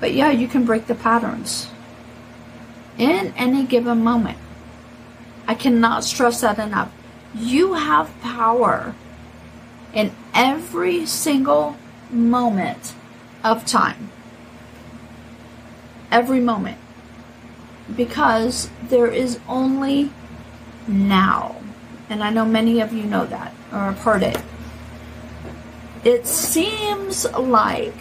But 0.01 0.13
yeah, 0.13 0.31
you 0.31 0.47
can 0.47 0.65
break 0.65 0.87
the 0.87 0.95
patterns 0.95 1.69
in 2.97 3.33
any 3.37 3.63
given 3.65 4.03
moment. 4.03 4.37
I 5.47 5.55
cannot 5.55 6.03
stress 6.03 6.41
that 6.41 6.59
enough. 6.59 6.91
You 7.33 7.73
have 7.73 8.11
power 8.21 8.93
in 9.93 10.11
every 10.33 11.05
single 11.05 11.77
moment 12.12 12.94
of 13.44 13.65
time. 13.65 14.12
Every 16.12 16.39
moment. 16.39 16.77
Because 17.96 18.70
there 18.84 19.08
is 19.08 19.39
only 19.48 20.12
now. 20.88 21.56
And 22.10 22.24
I 22.24 22.30
know 22.30 22.46
many 22.46 22.80
of 22.82 22.94
you 22.94 23.03
know 23.03 23.25
that 23.25 23.53
or 23.72 23.80
have 23.80 24.00
heard 24.00 24.24
it. 24.24 24.41
It 26.03 26.27
seems 26.27 27.25
like 27.32 27.94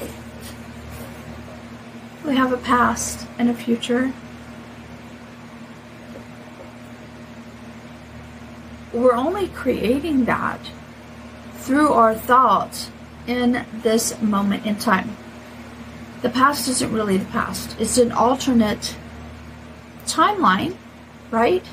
we 2.24 2.34
have 2.36 2.52
a 2.52 2.56
past 2.56 3.26
and 3.38 3.48
a 3.50 3.54
future. 3.54 4.12
We're 8.92 9.14
only 9.14 9.48
creating 9.48 10.24
that 10.24 10.60
through 11.54 11.92
our 11.92 12.14
thoughts 12.14 12.90
in 13.26 13.64
this 13.82 14.20
moment 14.20 14.66
in 14.66 14.76
time. 14.76 15.16
The 16.22 16.30
past 16.30 16.68
isn't 16.68 16.92
really 16.92 17.16
the 17.16 17.24
past, 17.26 17.76
it's 17.80 17.98
an 17.98 18.12
alternate 18.12 18.96
timeline, 20.04 20.76
right? 21.30 21.64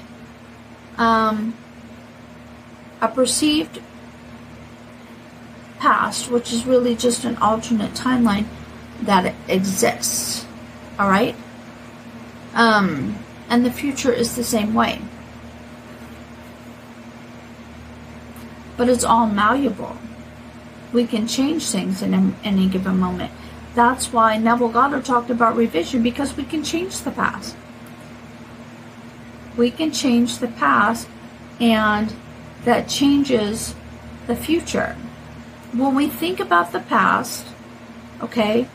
Um, 0.98 1.54
a 3.02 3.08
perceived 3.08 3.82
past, 5.80 6.32
which 6.32 6.52
is 6.52 6.66
really 6.66 6.96
just 6.96 7.24
an 7.24 7.38
alternate 7.38 7.94
timeline 7.94 8.46
that 9.02 9.36
exists. 9.48 10.46
All 10.98 11.10
right? 11.10 11.36
Um, 12.54 13.18
and 13.50 13.66
the 13.66 13.72
future 13.72 14.12
is 14.12 14.36
the 14.36 14.44
same 14.44 14.74
way. 14.74 15.02
But 18.76 18.90
it's 18.90 19.04
all 19.04 19.28
malleable. 19.28 19.98
We 20.94 21.06
can 21.06 21.28
change 21.28 21.70
things 21.70 22.02
in 22.02 22.36
any 22.44 22.68
given 22.68 22.98
moment. 22.98 23.32
That's 23.76 24.12
why 24.12 24.38
Neville 24.38 24.70
Goddard 24.70 25.06
talked 25.06 25.30
about 25.30 25.56
revision 25.56 26.02
because 26.02 26.36
we 26.36 26.44
can 26.44 26.64
change 26.64 27.02
the 27.02 27.12
past. 27.12 27.56
We 29.56 29.72
can 29.72 29.92
change 29.92 30.40
the 30.40 30.48
past 30.48 31.08
and 31.60 32.14
that 32.64 32.88
changes 32.88 33.76
the 34.28 34.36
future. 34.36 34.96
When 35.74 35.96
we 35.96 36.08
think 36.08 36.40
about 36.40 36.72
the 36.72 36.80
past, 36.80 37.46
okay, 38.22 38.68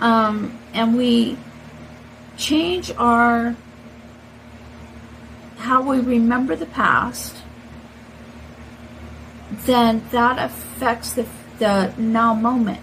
um, 0.00 0.58
and 0.74 0.96
we 0.96 1.38
change 2.36 2.90
our 2.98 3.54
how 5.58 5.80
we 5.80 6.00
remember 6.00 6.56
the 6.56 6.66
past, 6.66 7.36
then 9.64 10.02
that 10.10 10.38
affects 10.38 11.12
the, 11.12 11.26
the 11.62 11.94
now 11.96 12.34
moment, 12.34 12.80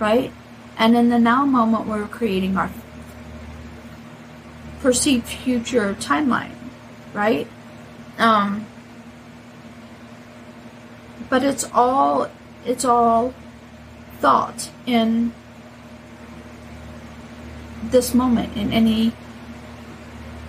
right? 0.00 0.32
And 0.78 0.96
in 0.96 1.10
the 1.10 1.18
now 1.18 1.44
moment, 1.44 1.86
we're 1.86 2.08
creating 2.08 2.56
our 2.56 2.70
perceived 4.80 5.26
future 5.26 5.94
timeline, 5.94 6.54
right? 7.12 7.46
Um, 8.18 8.66
but 11.28 11.42
it's 11.42 11.68
all 11.74 12.30
it's 12.64 12.84
all 12.84 13.34
thought 14.20 14.70
in 14.86 15.32
this 17.90 18.14
moment 18.14 18.56
in 18.56 18.72
any 18.72 19.12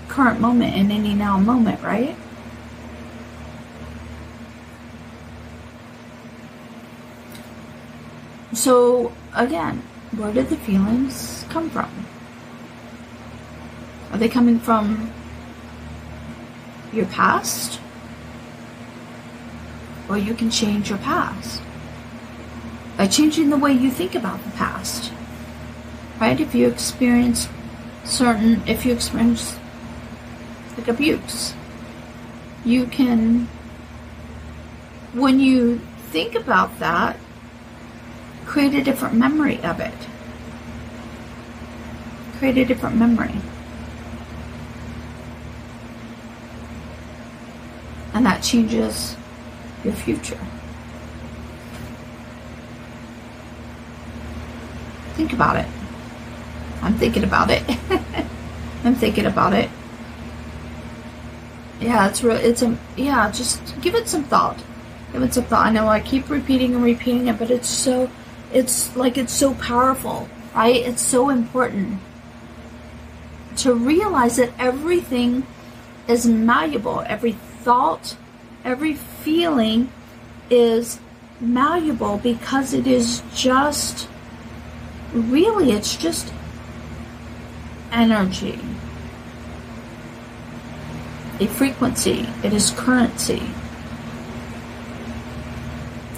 current 0.07 0.39
moment 0.39 0.73
in 0.73 0.89
any 0.89 1.13
now 1.13 1.37
moment 1.37 1.81
right 1.83 2.15
so 8.57 9.13
again 9.35 9.81
where 10.17 10.33
did 10.33 10.49
the 10.49 10.57
feelings 10.57 11.45
come 11.49 11.69
from 11.69 11.91
are 14.11 14.17
they 14.17 14.29
coming 14.29 14.59
from 14.59 15.11
your 16.91 17.05
past 17.05 17.79
or 20.09 20.17
you 20.17 20.33
can 20.33 20.49
change 20.49 20.89
your 20.89 20.99
past 20.99 21.61
by 22.97 23.05
changing 23.05 23.51
the 23.51 23.57
way 23.57 23.71
you 23.71 23.91
think 23.91 24.15
about 24.15 24.43
the 24.43 24.49
past. 24.51 25.13
Right? 26.19 26.39
If 26.39 26.55
you 26.55 26.67
experience 26.67 27.47
certain, 28.03 28.63
if 28.67 28.85
you 28.85 28.93
experience 28.93 29.59
like 30.75 30.87
abuse, 30.87 31.53
you 32.65 32.87
can, 32.87 33.47
when 35.13 35.39
you 35.39 35.79
think 36.09 36.33
about 36.33 36.79
that, 36.79 37.17
create 38.47 38.73
a 38.73 38.83
different 38.83 39.13
memory 39.13 39.61
of 39.63 39.79
it. 39.79 39.93
Create 42.39 42.57
a 42.57 42.65
different 42.65 42.95
memory. 42.95 43.35
And 48.13 48.25
that 48.25 48.41
changes 48.41 49.15
your 49.83 49.93
future. 49.93 50.39
Think 55.13 55.33
about 55.33 55.57
it. 55.57 55.67
I'm 56.81 56.95
thinking 56.95 57.23
about 57.23 57.51
it. 57.51 57.63
I'm 58.83 58.95
thinking 58.95 59.25
about 59.25 59.53
it. 59.53 59.69
Yeah, 61.79 62.07
it's 62.07 62.23
real. 62.23 62.37
It's 62.37 62.61
a 62.61 62.77
yeah. 62.95 63.29
Just 63.31 63.79
give 63.81 63.93
it 63.93 64.07
some 64.07 64.23
thought. 64.23 64.57
Give 65.11 65.21
it 65.21 65.33
some 65.33 65.43
thought. 65.45 65.65
I 65.65 65.71
know 65.71 65.87
I 65.87 65.99
keep 65.99 66.29
repeating 66.29 66.73
and 66.73 66.83
repeating 66.83 67.27
it, 67.27 67.37
but 67.37 67.51
it's 67.51 67.69
so. 67.69 68.09
It's 68.53 68.95
like 68.95 69.17
it's 69.17 69.33
so 69.33 69.53
powerful, 69.55 70.29
right? 70.55 70.75
It's 70.75 71.01
so 71.01 71.29
important 71.29 71.99
to 73.57 73.73
realize 73.73 74.37
that 74.37 74.51
everything 74.59 75.45
is 76.07 76.25
malleable. 76.25 77.03
Every 77.07 77.33
thought, 77.33 78.15
every 78.63 78.93
feeling 78.93 79.91
is 80.49 80.99
malleable 81.39 82.17
because 82.17 82.73
it 82.73 82.87
is 82.87 83.21
just 83.33 84.07
really 85.13 85.71
it's 85.71 85.95
just 85.95 86.33
energy 87.91 88.59
a 91.39 91.47
frequency 91.47 92.27
it 92.43 92.53
is 92.53 92.71
currency 92.71 93.41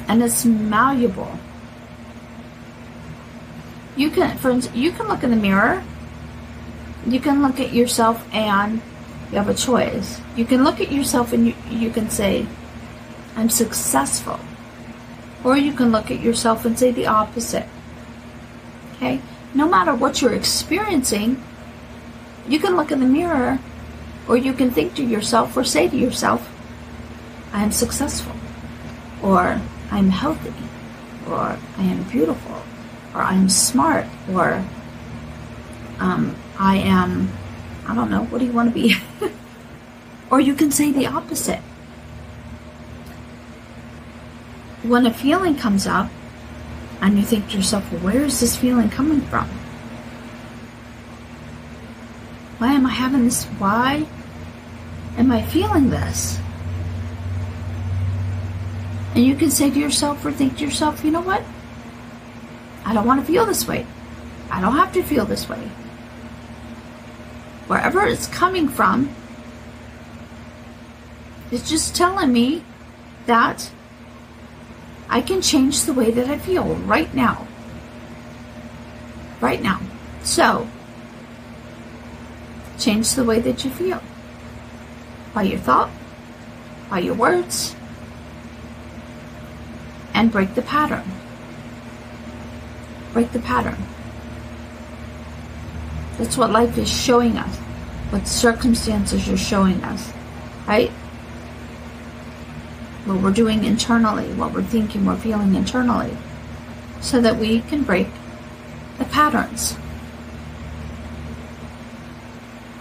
and 0.07 0.23
it's 0.23 0.45
malleable 0.45 1.37
you 3.99 4.09
can 4.09 4.37
for 4.37 4.49
instance, 4.49 4.75
you 4.75 4.91
can 4.91 5.07
look 5.07 5.23
in 5.23 5.29
the 5.29 5.41
mirror 5.49 5.83
you 7.07 7.19
can 7.19 7.41
look 7.41 7.59
at 7.59 7.73
yourself 7.73 8.27
and 8.33 8.81
you 9.31 9.37
have 9.37 9.49
a 9.49 9.53
choice. 9.53 10.19
You 10.35 10.45
can 10.45 10.63
look 10.63 10.81
at 10.81 10.91
yourself 10.91 11.33
and 11.33 11.47
you, 11.47 11.55
you 11.69 11.89
can 11.91 12.09
say, 12.09 12.45
I'm 13.35 13.49
successful. 13.49 14.39
Or 15.43 15.55
you 15.55 15.73
can 15.73 15.91
look 15.91 16.11
at 16.11 16.19
yourself 16.19 16.65
and 16.65 16.77
say 16.77 16.91
the 16.91 17.07
opposite. 17.07 17.67
Okay? 18.95 19.21
No 19.53 19.67
matter 19.67 19.95
what 19.95 20.21
you're 20.21 20.33
experiencing, 20.33 21.41
you 22.47 22.59
can 22.59 22.75
look 22.75 22.91
in 22.91 22.99
the 22.99 23.05
mirror 23.05 23.59
or 24.27 24.35
you 24.35 24.53
can 24.53 24.69
think 24.69 24.95
to 24.95 25.03
yourself 25.03 25.55
or 25.55 25.63
say 25.63 25.87
to 25.87 25.95
yourself, 25.95 26.53
I 27.53 27.63
am 27.63 27.71
successful. 27.71 28.35
Or 29.23 29.61
I'm 29.89 30.09
healthy. 30.09 30.53
Or 31.27 31.57
I 31.77 31.83
am 31.83 32.03
beautiful. 32.03 32.61
Or 33.13 33.21
I'm 33.21 33.49
smart. 33.49 34.05
Or 34.31 34.63
um, 35.99 36.35
I 36.57 36.77
am 36.77 37.31
I 37.89 37.95
don't 37.95 38.11
know, 38.11 38.25
what 38.25 38.37
do 38.37 38.45
you 38.45 38.51
want 38.51 38.69
to 38.69 38.73
be? 38.73 38.95
or 40.29 40.39
you 40.39 40.53
can 40.53 40.69
say 40.69 40.91
the 40.91 41.07
opposite. 41.07 41.57
When 44.83 45.07
a 45.07 45.13
feeling 45.13 45.55
comes 45.55 45.87
up 45.87 46.11
and 47.01 47.17
you 47.17 47.25
think 47.25 47.49
to 47.49 47.57
yourself, 47.57 47.91
well, 47.91 48.01
where 48.01 48.23
is 48.23 48.39
this 48.39 48.55
feeling 48.55 48.91
coming 48.91 49.21
from? 49.21 49.47
Why 52.59 52.73
am 52.73 52.85
I 52.85 52.91
having 52.91 53.23
this? 53.23 53.45
Why 53.45 54.05
am 55.17 55.31
I 55.31 55.41
feeling 55.41 55.89
this? 55.89 56.39
And 59.15 59.25
you 59.25 59.35
can 59.35 59.49
say 59.49 59.71
to 59.71 59.79
yourself 59.79 60.23
or 60.23 60.31
think 60.31 60.57
to 60.57 60.63
yourself, 60.63 61.03
you 61.03 61.09
know 61.09 61.21
what? 61.21 61.41
I 62.85 62.93
don't 62.93 63.05
want 63.05 63.19
to 63.19 63.25
feel 63.25 63.45
this 63.45 63.67
way. 63.67 63.85
I 64.49 64.61
don't 64.61 64.75
have 64.75 64.93
to 64.93 65.03
feel 65.03 65.25
this 65.25 65.47
way 65.47 65.69
wherever 67.69 68.03
it's 68.03 68.25
coming 68.25 68.67
from, 68.67 69.07
It's 71.51 71.67
just 71.67 71.95
telling 71.95 72.31
me 72.31 72.63
that 73.25 73.71
I 75.09 75.21
can 75.21 75.41
change 75.41 75.83
the 75.83 75.93
way 75.93 76.11
that 76.11 76.29
I 76.29 76.37
feel 76.37 76.75
right 76.75 77.11
now. 77.13 77.47
Right 79.41 79.61
now. 79.61 79.81
So, 80.21 80.67
change 82.77 83.15
the 83.15 83.23
way 83.23 83.39
that 83.39 83.65
you 83.65 83.71
feel 83.71 84.01
by 85.33 85.43
your 85.43 85.57
thought, 85.57 85.89
by 86.89 86.99
your 86.99 87.15
words, 87.15 87.75
and 90.13 90.31
break 90.31 90.53
the 90.53 90.61
pattern. 90.61 91.03
Break 93.13 93.31
the 93.31 93.39
pattern. 93.39 93.77
That's 96.17 96.37
what 96.37 96.51
life 96.51 96.77
is 96.77 96.89
showing 96.89 97.37
us, 97.37 97.57
what 98.09 98.27
circumstances 98.27 99.29
are 99.29 99.37
showing 99.37 99.81
us, 99.83 100.11
right? 100.67 100.89
What 103.05 103.21
we're 103.21 103.31
doing 103.31 103.63
internally, 103.63 104.33
what 104.33 104.53
we're 104.53 104.63
thinking, 104.63 105.05
we're 105.05 105.15
feeling 105.15 105.55
internally, 105.55 106.15
so 106.99 107.21
that 107.21 107.37
we 107.37 107.61
can 107.61 107.83
break 107.83 108.07
the 108.97 109.05
patterns. 109.05 109.77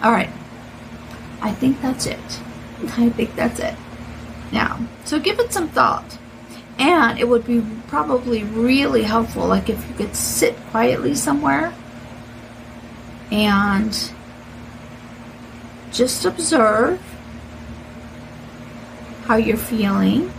All 0.02 0.12
right. 0.12 0.30
I 1.40 1.52
think 1.52 1.80
that's 1.80 2.06
it. 2.06 2.40
I 2.96 3.10
think 3.10 3.34
that's 3.36 3.60
it. 3.60 3.74
Now, 4.52 4.80
so 5.04 5.18
give 5.18 5.38
it 5.38 5.52
some 5.52 5.68
thought. 5.68 6.18
And 6.78 7.18
it 7.18 7.28
would 7.28 7.46
be 7.46 7.64
probably 7.88 8.44
really 8.44 9.02
helpful, 9.02 9.46
like 9.46 9.68
if 9.68 9.88
you 9.88 9.94
could 9.94 10.14
sit 10.14 10.54
quietly 10.70 11.14
somewhere 11.14 11.74
and 13.30 14.12
just 15.90 16.24
observe 16.24 17.00
how 19.24 19.36
you're 19.36 19.56
feeling 19.56 20.32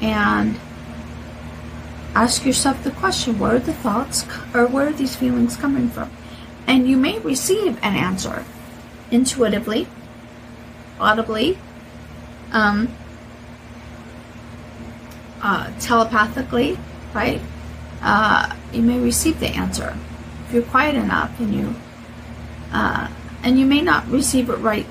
and 0.00 0.58
ask 2.14 2.44
yourself 2.44 2.82
the 2.84 2.90
question 2.92 3.38
where 3.38 3.56
are 3.56 3.58
the 3.58 3.72
thoughts 3.72 4.24
or 4.54 4.66
where 4.66 4.88
are 4.88 4.92
these 4.92 5.16
feelings 5.16 5.56
coming 5.56 5.88
from? 5.88 6.10
And 6.66 6.88
you 6.88 6.96
may 6.96 7.18
receive 7.18 7.76
an 7.82 7.96
answer 7.96 8.44
intuitively, 9.10 9.88
audibly, 11.00 11.58
um, 12.52 12.88
uh, 15.42 15.70
telepathically, 15.78 16.78
right? 17.14 17.40
Uh, 18.02 18.54
you 18.72 18.82
may 18.82 18.98
receive 18.98 19.40
the 19.40 19.48
answer 19.48 19.96
if 20.46 20.54
you're 20.54 20.62
quiet 20.62 20.94
enough, 20.94 21.38
and 21.40 21.54
you 21.54 21.74
uh, 22.72 23.08
and 23.42 23.58
you 23.58 23.66
may 23.66 23.80
not 23.80 24.06
receive 24.08 24.50
it 24.50 24.56
right 24.56 24.86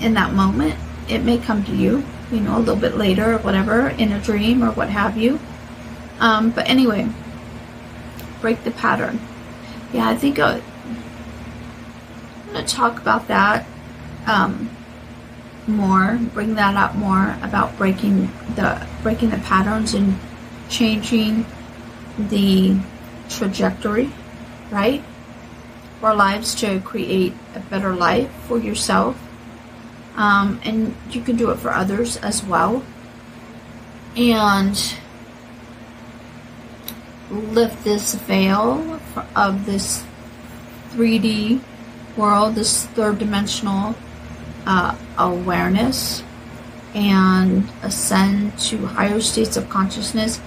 in 0.00 0.14
that 0.14 0.32
moment. 0.32 0.74
It 1.08 1.22
may 1.22 1.38
come 1.38 1.64
to 1.64 1.74
you, 1.74 2.04
you 2.30 2.40
know, 2.40 2.56
a 2.56 2.60
little 2.60 2.76
bit 2.76 2.96
later 2.96 3.34
or 3.34 3.38
whatever, 3.38 3.88
in 3.88 4.12
a 4.12 4.20
dream 4.20 4.62
or 4.62 4.72
what 4.72 4.88
have 4.90 5.16
you. 5.16 5.38
Um, 6.18 6.50
but 6.50 6.68
anyway, 6.68 7.08
break 8.40 8.64
the 8.64 8.70
pattern. 8.70 9.20
Yeah, 9.92 10.08
I 10.08 10.16
think 10.16 10.38
uh, 10.38 10.60
I'm 12.46 12.52
going 12.52 12.64
to 12.64 12.74
talk 12.74 13.00
about 13.00 13.28
that 13.28 13.66
um, 14.26 14.70
more, 15.66 16.18
bring 16.34 16.54
that 16.56 16.76
up 16.76 16.94
more 16.94 17.36
about 17.42 17.76
breaking 17.76 18.30
the 18.54 18.86
breaking 19.06 19.30
the 19.30 19.38
patterns 19.38 19.94
and 19.94 20.18
changing 20.68 21.46
the 22.18 22.76
trajectory, 23.28 24.10
right? 24.72 25.00
Our 26.02 26.12
lives 26.12 26.56
to 26.56 26.80
create 26.80 27.32
a 27.54 27.60
better 27.60 27.94
life 27.94 28.28
for 28.48 28.58
yourself. 28.58 29.16
Um, 30.16 30.60
and 30.64 30.96
you 31.10 31.20
can 31.20 31.36
do 31.36 31.50
it 31.50 31.58
for 31.60 31.70
others 31.70 32.16
as 32.16 32.42
well. 32.42 32.82
And 34.16 34.74
lift 37.30 37.84
this 37.84 38.16
veil 38.16 39.00
of 39.36 39.66
this 39.66 40.02
3D 40.94 41.60
world, 42.16 42.56
this 42.56 42.86
third 42.86 43.20
dimensional 43.20 43.94
uh, 44.66 44.98
awareness, 45.16 46.24
and 46.96 47.68
ascend 47.82 48.58
to 48.58 48.78
higher 48.86 49.20
states 49.20 49.56
of 49.58 49.68
consciousness. 49.68 50.40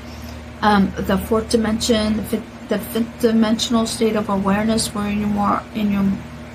Um, 0.62 0.92
the 0.98 1.18
fourth 1.18 1.50
dimension, 1.50 2.18
the 2.18 2.24
fifth, 2.24 2.70
the 2.70 2.80
fifth 2.80 3.20
dimensional 3.22 3.86
state 3.86 4.16
of 4.16 4.30
awareness, 4.30 4.94
where 4.94 5.10
you're 5.10 5.28
more 5.28 5.62
in 5.76 5.92
your 5.92 6.12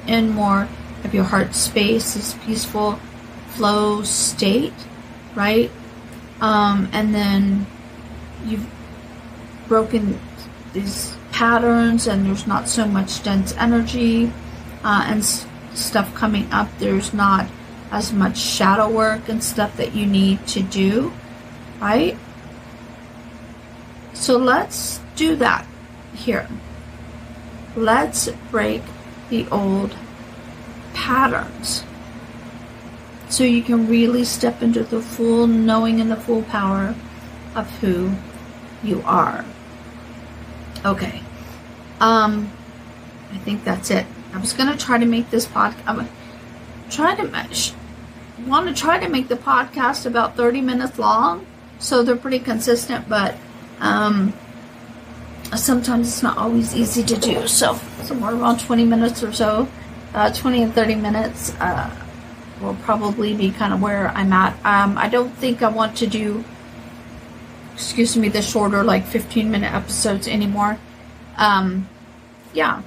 in 0.07 0.31
more 0.31 0.69
of 1.05 1.15
your 1.15 1.25
heart 1.25 1.55
space, 1.55 2.15
this 2.15 2.35
peaceful 2.45 2.99
flow 3.51 4.03
state, 4.03 4.75
right? 5.35 5.71
Um, 6.41 6.89
and 6.93 7.15
then 7.15 7.67
you've 8.45 8.67
broken 9.69 10.19
these 10.73 11.17
patterns 11.31 12.07
and 12.07 12.27
there's 12.27 12.47
not 12.47 12.69
so 12.69 12.85
much 12.85 13.23
dense 13.23 13.55
energy 13.57 14.33
uh, 14.83 15.05
and 15.07 15.21
s- 15.21 15.47
stuff 15.75 16.15
coming 16.15 16.51
up 16.53 16.69
there's 16.79 17.13
not 17.15 17.47
as 17.95 18.13
much 18.13 18.37
shadow 18.37 18.89
work 18.91 19.29
and 19.29 19.43
stuff 19.43 19.77
that 19.77 19.95
you 19.95 20.05
need 20.05 20.45
to 20.47 20.63
do 20.63 21.13
right 21.81 22.17
so 24.13 24.37
let's 24.37 25.01
do 25.17 25.37
that 25.37 25.67
here 26.15 26.49
let's 27.77 28.29
break 28.51 28.83
the 29.31 29.47
old 29.49 29.95
patterns 30.93 31.85
so 33.29 33.43
you 33.43 33.63
can 33.63 33.89
really 33.89 34.25
step 34.25 34.63
into 34.63 34.83
the 34.85 35.01
full 35.01 35.47
knowing 35.47 36.01
and 36.01 36.11
the 36.11 36.17
full 36.17 36.43
power 36.43 36.95
of 37.55 37.71
who 37.79 38.13
you 38.83 39.03
are 39.07 39.45
Okay. 40.85 41.23
Um, 41.99 42.51
I 43.33 43.39
think 43.39 43.65
that's 43.65 43.91
it. 43.91 44.05
I 44.35 44.39
was 44.39 44.53
gonna 44.53 44.77
try 44.77 44.99
to 44.99 45.07
make 45.07 45.31
this 45.31 45.47
podcast. 45.47 45.83
I'm 45.87 46.09
trying 46.91 47.17
to 47.17 47.25
match. 47.25 47.73
Want 48.47 48.69
to 48.69 48.75
try 48.75 48.99
to 48.99 49.09
make 49.09 49.29
the 49.29 49.37
podcast 49.37 50.07
about 50.07 50.37
30 50.37 50.61
minutes 50.61 50.99
long, 50.99 51.47
so 51.79 52.03
they're 52.03 52.17
pretty 52.17 52.39
consistent. 52.39 53.09
But 53.09 53.37
um, 53.81 54.33
sometimes 55.57 56.09
it's 56.09 56.23
not 56.23 56.37
always 56.37 56.75
easy 56.75 57.03
to 57.05 57.17
do. 57.17 57.47
So 57.47 57.75
somewhere 58.03 58.35
around 58.35 58.61
20 58.61 58.85
minutes 58.85 59.23
or 59.23 59.33
so, 59.33 59.69
uh, 60.15 60.33
20 60.33 60.63
and 60.65 60.75
30 60.75 60.95
minutes 60.97 61.55
uh, 61.61 61.91
will 62.61 62.77
probably 62.83 63.35
be 63.35 63.51
kind 63.51 63.73
of 63.73 63.81
where 63.81 64.09
I'm 64.09 64.33
at. 64.33 64.53
Um, 64.65 64.99
I 64.99 65.09
don't 65.09 65.35
think 65.37 65.63
I 65.63 65.69
want 65.69 65.97
to 65.99 66.07
do 66.07 66.45
excuse 67.75 68.17
me, 68.17 68.29
the 68.29 68.41
shorter, 68.41 68.83
like 68.83 69.05
15 69.05 69.51
minute 69.51 69.73
episodes 69.73 70.27
anymore. 70.27 70.79
Um, 71.37 71.89
yeah. 72.53 72.83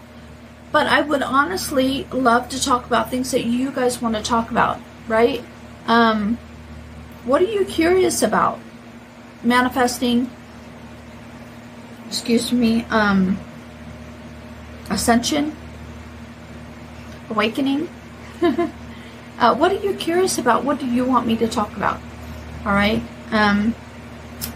But 0.72 0.88
I 0.88 1.02
would 1.02 1.22
honestly 1.22 2.06
love 2.12 2.50
to 2.50 2.62
talk 2.62 2.86
about 2.86 3.12
things 3.12 3.32
that 3.32 3.46
you 3.46 3.72
guys 3.72 4.02
want 4.02 4.16
to 4.16 4.24
talk 4.24 4.50
about, 4.50 4.80
right? 5.08 5.44
Um, 5.88 6.38
what 7.26 7.42
are 7.42 7.46
you 7.46 7.66
curious 7.66 8.22
about? 8.22 8.60
Manifesting, 9.44 10.30
excuse 12.08 12.52
me, 12.52 12.86
um, 12.90 13.40
ascension, 14.90 15.56
awakening. 17.30 17.90
uh, 19.40 19.56
what 19.56 19.72
are 19.72 19.80
you 19.80 19.94
curious 19.96 20.38
about? 20.38 20.64
What 20.64 20.80
do 20.80 20.86
you 20.86 21.06
want 21.06 21.28
me 21.28 21.38
to 21.38 21.48
talk 21.48 21.76
about? 21.78 22.00
All 22.66 22.74
right. 22.74 23.02
Um, 23.32 23.76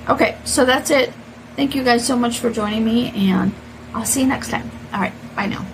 Okay, 0.10 0.38
so 0.44 0.66
that's 0.66 0.90
it. 0.90 1.14
Thank 1.56 1.76
you 1.76 1.84
guys 1.84 2.06
so 2.06 2.16
much 2.16 2.40
for 2.40 2.50
joining 2.50 2.84
me, 2.84 3.12
and 3.16 3.54
I'll 3.94 4.06
see 4.06 4.22
you 4.22 4.28
next 4.28 4.50
time. 4.50 4.70
All 4.94 5.00
right, 5.00 5.14
bye 5.36 5.46
now. 5.46 5.66